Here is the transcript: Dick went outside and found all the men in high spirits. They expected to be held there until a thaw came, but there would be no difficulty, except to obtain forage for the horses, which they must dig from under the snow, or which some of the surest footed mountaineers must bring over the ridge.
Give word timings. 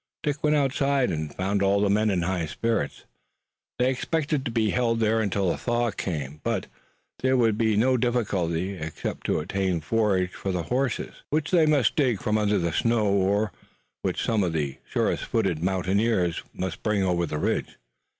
Dick 0.23 0.43
went 0.43 0.55
outside 0.55 1.11
and 1.11 1.31
found 1.35 1.61
all 1.61 1.79
the 1.81 1.87
men 1.87 2.09
in 2.09 2.23
high 2.23 2.47
spirits. 2.47 3.05
They 3.77 3.91
expected 3.91 4.43
to 4.43 4.49
be 4.49 4.71
held 4.71 4.99
there 4.99 5.19
until 5.21 5.51
a 5.51 5.57
thaw 5.59 5.91
came, 5.91 6.41
but 6.43 6.65
there 7.19 7.37
would 7.37 7.55
be 7.55 7.77
no 7.77 7.97
difficulty, 7.97 8.71
except 8.79 9.27
to 9.27 9.39
obtain 9.39 9.79
forage 9.79 10.31
for 10.33 10.51
the 10.51 10.63
horses, 10.63 11.21
which 11.29 11.51
they 11.51 11.67
must 11.67 11.95
dig 11.95 12.19
from 12.19 12.35
under 12.39 12.57
the 12.57 12.73
snow, 12.73 13.09
or 13.13 13.51
which 14.01 14.23
some 14.25 14.41
of 14.43 14.53
the 14.53 14.77
surest 14.89 15.25
footed 15.25 15.61
mountaineers 15.61 16.41
must 16.51 16.81
bring 16.81 17.03
over 17.03 17.27
the 17.27 17.37
ridge. 17.37 17.77